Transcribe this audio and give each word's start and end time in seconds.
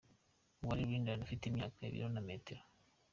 Umwali 0.59 0.83
Lindah 0.89 1.21
afite 1.25 1.43
imyaka, 1.47 1.77
ibiro 1.89 2.07
na 2.13 2.21
metero. 2.27 2.63